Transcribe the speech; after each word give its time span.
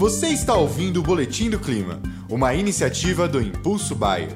Você 0.00 0.28
está 0.28 0.54
ouvindo 0.56 1.00
o 1.00 1.02
Boletim 1.02 1.50
do 1.50 1.58
Clima, 1.58 2.00
uma 2.26 2.54
iniciativa 2.54 3.28
do 3.28 3.38
Impulso 3.38 3.94
Bayer. 3.94 4.30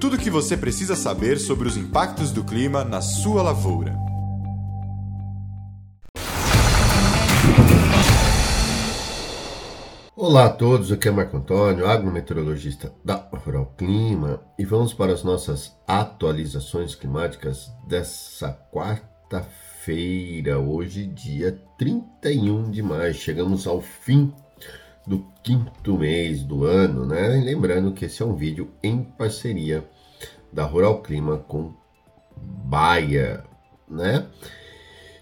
Tudo 0.00 0.16
o 0.16 0.18
que 0.18 0.28
você 0.28 0.56
precisa 0.56 0.96
saber 0.96 1.38
sobre 1.38 1.68
os 1.68 1.76
impactos 1.76 2.32
do 2.32 2.42
clima 2.42 2.82
na 2.82 3.00
sua 3.00 3.40
lavoura. 3.40 3.96
Olá 10.16 10.46
a 10.46 10.50
todos, 10.50 10.90
aqui 10.90 11.06
é 11.06 11.12
Marco 11.12 11.36
Antônio, 11.36 11.86
agrometeorologista 11.86 12.92
da 13.04 13.14
Rural 13.32 13.72
Clima, 13.78 14.42
e 14.58 14.64
vamos 14.64 14.92
para 14.92 15.12
as 15.12 15.22
nossas 15.22 15.76
atualizações 15.86 16.96
climáticas 16.96 17.70
dessa 17.86 18.52
quarta-feira, 18.72 20.58
hoje, 20.58 21.06
dia 21.06 21.56
31 21.78 22.68
de 22.68 22.82
maio. 22.82 23.14
Chegamos 23.14 23.64
ao 23.68 23.80
fim 23.80 24.34
do 25.06 25.24
quinto 25.42 25.98
mês 25.98 26.42
do 26.42 26.64
ano, 26.64 27.04
né? 27.04 27.38
E 27.38 27.44
lembrando 27.44 27.92
que 27.92 28.06
esse 28.06 28.22
é 28.22 28.26
um 28.26 28.34
vídeo 28.34 28.70
em 28.82 29.02
parceria 29.02 29.88
da 30.52 30.64
Rural 30.64 31.02
Clima 31.02 31.38
com 31.38 31.74
Baia, 32.36 33.44
né? 33.88 34.26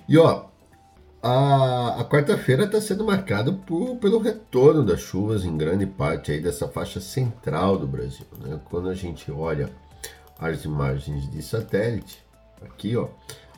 E 0.08 0.16
ó, 0.18 0.46
a, 1.22 2.00
a 2.00 2.04
quarta-feira 2.04 2.64
está 2.64 2.80
sendo 2.80 3.04
marcada 3.04 3.52
por, 3.52 3.96
pelo 3.96 4.18
retorno 4.18 4.84
das 4.84 5.00
chuvas 5.00 5.44
em 5.44 5.56
grande 5.56 5.86
parte 5.86 6.32
aí 6.32 6.40
dessa 6.40 6.68
faixa 6.68 7.00
central 7.00 7.78
do 7.78 7.86
Brasil, 7.86 8.26
né? 8.40 8.60
Quando 8.64 8.88
a 8.88 8.94
gente 8.94 9.30
olha 9.30 9.70
as 10.38 10.64
imagens 10.64 11.30
de 11.30 11.40
satélite, 11.42 12.24
aqui 12.60 12.96
ó, 12.96 13.08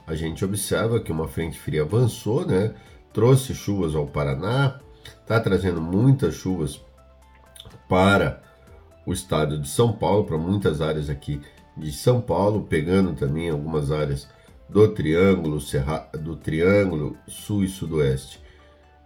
a 0.06 0.14
gente 0.14 0.44
observa 0.44 1.00
que 1.00 1.10
uma 1.10 1.26
frente 1.26 1.58
fria 1.58 1.82
avançou, 1.82 2.46
né? 2.46 2.74
Trouxe 3.12 3.54
chuvas 3.54 3.94
ao 3.94 4.06
Paraná, 4.06 4.80
está 5.24 5.40
trazendo 5.40 5.80
muitas 5.80 6.34
chuvas 6.34 6.80
para 7.88 8.42
o 9.06 9.12
estado 9.12 9.58
de 9.58 9.68
São 9.68 9.92
Paulo, 9.92 10.24
para 10.24 10.36
muitas 10.36 10.82
áreas 10.82 11.08
aqui 11.08 11.40
de 11.76 11.90
São 11.90 12.20
Paulo, 12.20 12.66
pegando 12.68 13.14
também 13.14 13.48
algumas 13.48 13.90
áreas 13.90 14.28
do 14.68 14.86
Triângulo, 14.88 15.60
Serra, 15.60 16.08
do 16.12 16.36
Triângulo 16.36 17.16
Sul 17.26 17.64
e 17.64 17.68
Sudoeste 17.68 18.38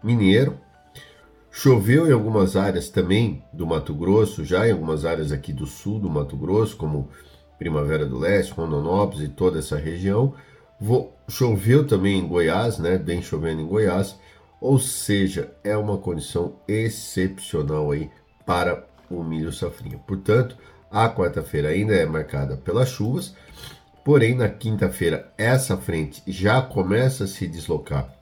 Mineiro. 0.02 0.58
Choveu 1.50 2.08
em 2.08 2.12
algumas 2.12 2.56
áreas 2.56 2.88
também 2.90 3.42
do 3.52 3.66
Mato 3.66 3.94
Grosso, 3.94 4.44
já 4.44 4.68
em 4.68 4.72
algumas 4.72 5.04
áreas 5.04 5.32
aqui 5.32 5.52
do 5.52 5.66
sul 5.66 5.98
do 5.98 6.10
Mato 6.10 6.36
Grosso, 6.36 6.76
como 6.76 7.08
Primavera 7.58 8.06
do 8.06 8.18
Leste, 8.18 8.52
Rondonópolis 8.52 9.24
e 9.24 9.28
toda 9.28 9.58
essa 9.58 9.76
região. 9.76 10.34
Choveu 11.28 11.86
também 11.86 12.18
em 12.18 12.28
Goiás, 12.28 12.78
né? 12.78 12.98
Bem 12.98 13.22
chovendo 13.22 13.62
em 13.62 13.66
Goiás. 13.66 14.16
Ou 14.60 14.78
seja, 14.78 15.52
é 15.62 15.76
uma 15.76 15.98
condição 15.98 16.56
excepcional 16.66 17.90
aí 17.90 18.10
para 18.44 18.86
o 19.10 19.22
milho 19.22 19.52
safrinha. 19.52 19.98
Portanto, 19.98 20.56
a 20.90 21.08
quarta-feira 21.08 21.68
ainda 21.68 21.94
é 21.94 22.06
marcada 22.06 22.56
pelas 22.56 22.88
chuvas, 22.88 23.34
porém 24.04 24.34
na 24.34 24.48
quinta-feira 24.48 25.32
essa 25.36 25.76
frente 25.76 26.22
já 26.26 26.62
começa 26.62 27.24
a 27.24 27.28
se 27.28 27.46
deslocar 27.46 28.14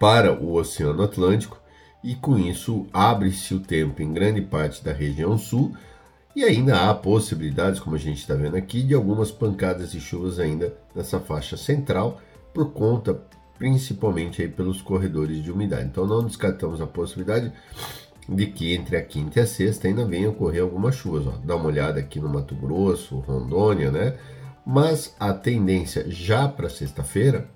para 0.00 0.32
o 0.32 0.54
Oceano 0.54 1.02
Atlântico 1.02 1.60
e 2.02 2.14
com 2.14 2.38
isso 2.38 2.86
abre-se 2.92 3.54
o 3.54 3.60
tempo 3.60 4.02
em 4.02 4.12
grande 4.12 4.40
parte 4.40 4.82
da 4.82 4.92
região 4.92 5.36
sul 5.36 5.74
e 6.34 6.44
ainda 6.44 6.88
há 6.88 6.94
possibilidades, 6.94 7.80
como 7.80 7.96
a 7.96 7.98
gente 7.98 8.18
está 8.18 8.34
vendo 8.34 8.56
aqui, 8.56 8.82
de 8.82 8.94
algumas 8.94 9.30
pancadas 9.30 9.92
de 9.92 10.00
chuvas 10.00 10.38
ainda 10.38 10.76
nessa 10.94 11.18
faixa 11.18 11.56
central 11.56 12.20
por 12.52 12.72
conta 12.72 13.22
principalmente 13.58 14.42
aí 14.42 14.48
pelos 14.48 14.80
corredores 14.80 15.42
de 15.42 15.50
umidade. 15.50 15.86
Então 15.86 16.06
não 16.06 16.24
descartamos 16.24 16.80
a 16.80 16.86
possibilidade 16.86 17.52
de 18.28 18.46
que 18.46 18.74
entre 18.74 18.96
a 18.96 19.02
quinta 19.02 19.38
e 19.38 19.42
a 19.42 19.46
sexta 19.46 19.86
ainda 19.88 20.04
venha 20.04 20.30
ocorrer 20.30 20.62
algumas 20.62 20.94
chuvas. 20.94 21.26
Ó. 21.26 21.32
Dá 21.44 21.56
uma 21.56 21.66
olhada 21.66 22.00
aqui 22.00 22.20
no 22.20 22.28
Mato 22.28 22.54
Grosso, 22.54 23.18
Rondônia, 23.18 23.90
né? 23.90 24.16
Mas 24.64 25.14
a 25.18 25.32
tendência 25.32 26.04
já 26.08 26.48
para 26.48 26.68
sexta-feira 26.68 27.48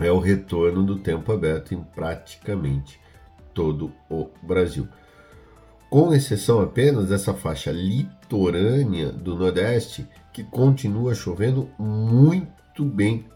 é 0.00 0.10
o 0.10 0.18
retorno 0.18 0.82
do 0.82 0.98
tempo 0.98 1.32
aberto 1.32 1.72
em 1.72 1.80
praticamente 1.80 2.98
todo 3.52 3.92
o 4.10 4.28
Brasil. 4.42 4.88
Com 5.88 6.12
exceção 6.12 6.60
apenas 6.60 7.08
dessa 7.08 7.32
faixa 7.32 7.70
litorânea 7.70 9.12
do 9.12 9.36
Nordeste, 9.36 10.08
que 10.32 10.42
continua 10.42 11.14
chovendo 11.14 11.70
muito 11.78 12.84
bem 12.84 13.26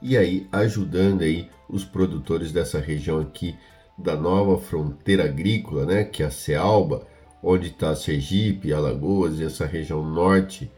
e 0.00 0.16
aí 0.16 0.46
ajudando 0.52 1.22
aí 1.22 1.48
os 1.68 1.84
produtores 1.84 2.52
dessa 2.52 2.78
região 2.78 3.20
aqui 3.20 3.56
da 3.96 4.16
nova 4.16 4.58
fronteira 4.58 5.24
agrícola, 5.24 5.84
né, 5.84 6.04
que 6.04 6.22
é 6.22 6.26
a 6.26 6.30
Cealba, 6.30 7.06
onde 7.42 7.68
está 7.68 7.94
Sergipe, 7.94 8.72
Alagoas 8.72 9.38
e 9.38 9.44
essa 9.44 9.66
região 9.66 10.04
norte 10.04 10.70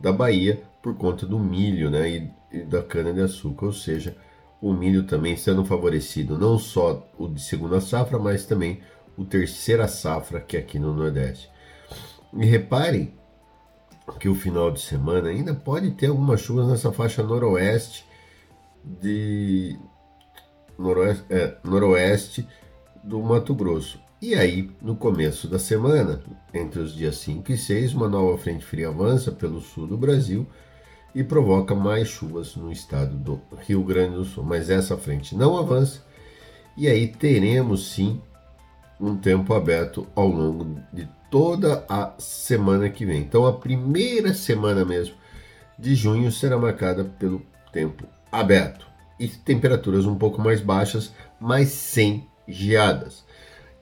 da 0.00 0.12
Bahia 0.12 0.62
por 0.82 0.96
conta 0.96 1.24
do 1.24 1.38
milho, 1.38 1.88
né, 1.88 2.10
e, 2.10 2.30
e 2.52 2.58
da 2.62 2.82
cana 2.82 3.12
de 3.12 3.20
açúcar, 3.20 3.66
ou 3.66 3.72
seja, 3.72 4.16
o 4.60 4.72
milho 4.72 5.04
também 5.04 5.36
sendo 5.36 5.64
favorecido 5.64 6.38
não 6.38 6.58
só 6.58 7.06
o 7.18 7.28
de 7.28 7.40
segunda 7.40 7.80
safra, 7.80 8.18
mas 8.18 8.44
também 8.44 8.80
o 9.16 9.24
terceira 9.24 9.86
safra 9.86 10.40
que 10.40 10.56
é 10.56 10.60
aqui 10.60 10.78
no 10.78 10.92
Nordeste. 10.92 11.48
E 12.36 12.44
reparem 12.44 13.14
que 14.18 14.28
o 14.28 14.34
final 14.34 14.70
de 14.70 14.80
semana 14.80 15.28
ainda 15.28 15.54
pode 15.54 15.92
ter 15.92 16.08
algumas 16.08 16.40
chuvas 16.40 16.66
nessa 16.66 16.92
faixa 16.92 17.22
noroeste 17.22 18.04
de 18.84 19.78
noroeste, 20.78 21.24
é, 21.30 21.56
noroeste 21.64 22.48
do 23.02 23.20
Mato 23.22 23.54
Grosso. 23.54 24.00
E 24.20 24.34
aí, 24.34 24.70
no 24.80 24.96
começo 24.96 25.48
da 25.48 25.58
semana, 25.58 26.22
entre 26.52 26.80
os 26.80 26.94
dias 26.94 27.16
5 27.18 27.52
e 27.52 27.58
6, 27.58 27.94
uma 27.94 28.08
nova 28.08 28.38
frente 28.38 28.64
fria 28.64 28.88
avança 28.88 29.30
pelo 29.30 29.60
sul 29.60 29.86
do 29.86 29.98
Brasil 29.98 30.46
e 31.14 31.22
provoca 31.22 31.74
mais 31.74 32.08
chuvas 32.08 32.56
no 32.56 32.72
estado 32.72 33.16
do 33.16 33.40
Rio 33.66 33.84
Grande 33.84 34.16
do 34.16 34.24
Sul. 34.24 34.42
Mas 34.42 34.70
essa 34.70 34.96
frente 34.96 35.36
não 35.36 35.56
avança 35.56 36.02
e 36.76 36.88
aí 36.88 37.06
teremos 37.06 37.92
sim 37.92 38.20
um 39.00 39.16
tempo 39.16 39.54
aberto 39.54 40.06
ao 40.14 40.26
longo 40.26 40.80
de 40.92 41.08
toda 41.30 41.84
a 41.88 42.14
semana 42.18 42.88
que 42.88 43.04
vem. 43.04 43.20
Então, 43.20 43.46
a 43.46 43.52
primeira 43.52 44.34
semana 44.34 44.84
mesmo 44.84 45.14
de 45.78 45.94
junho 45.94 46.30
será 46.32 46.56
marcada 46.56 47.04
pelo 47.04 47.42
tempo 47.74 48.06
aberto 48.30 48.86
e 49.18 49.26
temperaturas 49.28 50.06
um 50.06 50.14
pouco 50.14 50.40
mais 50.40 50.60
baixas, 50.60 51.12
mas 51.40 51.68
sem 51.68 52.26
geadas. 52.46 53.24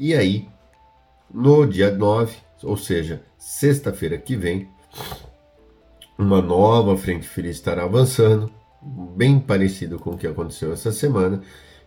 E 0.00 0.14
aí, 0.14 0.48
no 1.32 1.66
dia 1.66 1.90
9, 1.90 2.34
ou 2.62 2.76
seja, 2.76 3.22
sexta-feira 3.38 4.16
que 4.18 4.34
vem, 4.34 4.68
uma 6.18 6.40
nova 6.40 6.96
frente 6.96 7.28
fria 7.28 7.50
estará 7.50 7.84
avançando, 7.84 8.50
bem 8.82 9.38
parecido 9.38 9.98
com 9.98 10.10
o 10.10 10.18
que 10.18 10.26
aconteceu 10.26 10.72
essa 10.72 10.90
semana, 10.90 11.42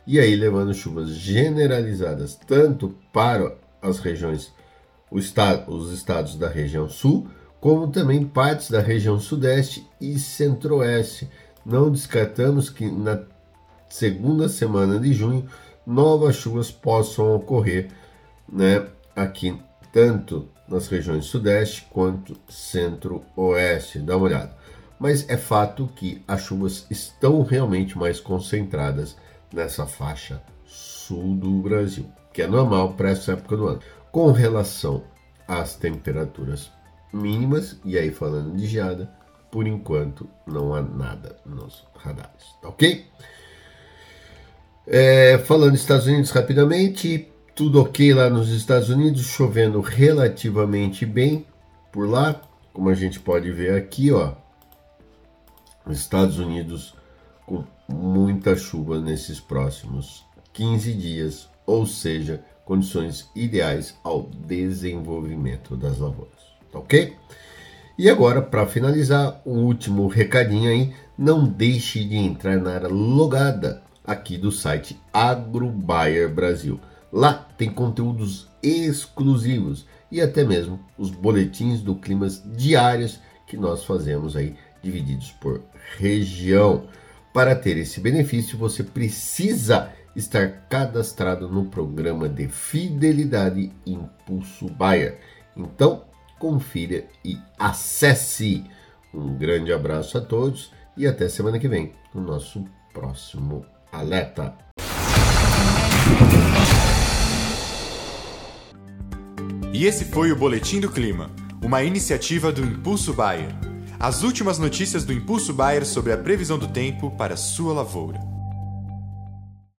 e 0.08 0.20
aí 0.20 0.36
levando 0.36 0.74
chuvas 0.74 1.10
generalizadas 1.10 2.36
tanto 2.36 2.96
para 3.12 3.58
as 3.82 4.00
regiões, 4.00 4.54
estado, 5.12 5.72
os 5.72 5.92
estados 5.92 6.36
da 6.36 6.48
região 6.48 6.88
sul, 6.88 7.28
como 7.60 7.88
também 7.88 8.24
partes 8.26 8.70
da 8.70 8.80
região 8.80 9.20
sudeste 9.20 9.88
e 10.00 10.20
centro-oeste 10.20 11.30
não 11.66 11.92
descartamos 11.92 12.70
que 12.70 12.90
na 12.90 13.22
segunda 13.90 14.48
semana 14.48 15.00
de 15.00 15.14
junho 15.14 15.48
novas 15.86 16.36
chuvas 16.36 16.72
possam 16.72 17.36
ocorrer, 17.36 17.90
né, 18.48 18.86
aqui 19.16 19.60
tanto 19.92 20.50
nas 20.68 20.88
regiões 20.88 21.26
sudeste 21.26 21.88
quanto 21.90 22.38
centro-oeste. 22.50 24.00
Dá 24.00 24.18
uma 24.18 24.26
olhada. 24.26 24.56
Mas 25.00 25.28
é 25.30 25.38
fato 25.38 25.90
que 25.96 26.24
as 26.28 26.42
chuvas 26.42 26.86
estão 26.90 27.44
realmente 27.44 27.98
mais 27.98 28.20
concentradas 28.20 29.16
nessa 29.54 29.86
faixa 29.86 30.42
sul 30.66 31.36
do 31.36 31.62
Brasil, 31.62 32.06
que 32.34 32.42
é 32.42 32.48
normal 32.48 32.94
para 32.94 33.12
essa 33.12 33.34
época 33.34 33.58
do 33.58 33.68
ano. 33.68 33.80
Com 34.12 34.32
relação 34.32 35.04
às 35.48 35.76
temperaturas 35.76 36.72
mínimas, 37.14 37.78
e 37.84 37.98
aí 37.98 38.12
falando 38.12 38.56
de 38.56 38.66
geada, 38.66 39.10
por 39.56 39.66
enquanto 39.66 40.30
não 40.46 40.76
há 40.76 40.82
nada 40.82 41.38
nos 41.46 41.86
radares, 41.96 42.44
tá 42.62 42.68
ok? 42.68 43.06
É, 44.86 45.38
falando 45.38 45.72
dos 45.72 45.80
Estados 45.80 46.08
Unidos 46.08 46.30
rapidamente, 46.32 47.30
tudo 47.56 47.82
ok 47.82 48.14
lá 48.14 48.30
nos 48.30 48.50
Estados 48.50 48.90
Unidos, 48.90 49.22
chovendo 49.22 49.80
relativamente 49.80 51.06
bem 51.06 51.46
por 51.90 52.06
lá, 52.06 52.42
como 52.74 52.90
a 52.90 52.94
gente 52.94 53.18
pode 53.18 53.50
ver 53.50 53.78
aqui, 53.78 54.12
ó, 54.12 54.34
Estados 55.90 56.38
Unidos 56.38 56.94
com 57.46 57.64
muita 57.88 58.58
chuva 58.58 59.00
nesses 59.00 59.40
próximos 59.40 60.26
15 60.52 60.94
dias, 60.96 61.50
ou 61.66 61.86
seja, 61.86 62.44
condições 62.66 63.30
ideais 63.34 63.96
ao 64.04 64.24
desenvolvimento 64.24 65.78
das 65.78 65.98
lavouras, 65.98 66.42
tá 66.74 66.80
ok? 66.80 67.16
E 67.98 68.10
agora, 68.10 68.42
para 68.42 68.68
finalizar, 68.68 69.42
um 69.46 69.64
último 69.64 70.08
recadinho 70.08 70.70
aí, 70.70 70.94
não 71.18 71.46
deixe 71.46 72.04
de 72.04 72.18
entrar 72.18 72.58
na 72.58 72.74
área 72.74 72.90
logada 72.90 73.82
aqui 74.04 74.38
do 74.38 74.52
site 74.52 75.00
AgroBuyer 75.14 76.30
Brasil. 76.30 76.78
Lá 77.12 77.48
tem 77.58 77.70
conteúdos 77.70 78.50
exclusivos 78.62 79.86
e 80.12 80.20
até 80.20 80.44
mesmo 80.44 80.78
os 80.98 81.10
boletins 81.10 81.80
do 81.80 81.96
climas 81.96 82.44
diários 82.58 83.22
que 83.48 83.56
nós 83.56 83.86
fazemos 83.86 84.36
aí 84.36 84.58
divididos 84.84 85.32
por 85.32 85.62
região. 85.98 86.88
Para 87.34 87.56
ter 87.56 87.78
esse 87.78 88.02
benefício, 88.02 88.58
você 88.58 88.84
precisa 88.84 89.94
estar 90.14 90.68
cadastrado 90.70 91.48
no 91.48 91.66
programa 91.66 92.28
de 92.28 92.50
fidelidade 92.50 93.72
Impulso 93.86 94.68
Bayer. 94.68 95.18
Então, 95.56 96.04
confira 96.40 97.06
e 97.24 97.38
acesse. 97.58 98.64
Um 99.14 99.38
grande 99.38 99.72
abraço 99.72 100.18
a 100.18 100.22
todos 100.22 100.72
e 100.98 101.08
até 101.08 101.30
semana 101.30 101.60
que 101.60 101.68
vem 101.68 101.94
no 102.14 102.22
nosso 102.22 102.66
próximo 102.94 103.66
alerta. 103.92 104.54
E 109.74 109.86
esse 109.86 110.06
foi 110.06 110.32
o 110.32 110.36
Boletim 110.36 110.80
do 110.80 110.90
Clima, 110.90 111.30
uma 111.62 111.84
iniciativa 111.84 112.52
do 112.52 112.64
Impulso 112.64 113.14
Bayer. 113.14 113.54
As 114.00 114.24
últimas 114.24 114.58
notícias 114.58 115.04
do 115.04 115.12
Impulso 115.12 115.54
Bayer 115.54 115.86
sobre 115.86 116.14
a 116.14 116.18
previsão 116.18 116.58
do 116.58 116.68
tempo 116.68 117.12
para 117.12 117.36
sua 117.36 117.74
lavoura. 117.74 118.35